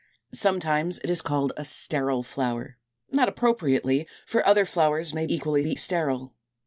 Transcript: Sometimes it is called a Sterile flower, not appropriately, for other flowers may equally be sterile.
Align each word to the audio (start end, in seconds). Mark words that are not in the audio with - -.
Sometimes 0.33 0.97
it 1.03 1.11
is 1.11 1.21
called 1.21 1.53
a 1.57 1.63
Sterile 1.63 2.23
flower, 2.23 2.79
not 3.11 3.29
appropriately, 3.29 4.07
for 4.25 4.43
other 4.47 4.65
flowers 4.65 5.13
may 5.13 5.27
equally 5.29 5.63
be 5.63 5.75
sterile. 5.75 6.33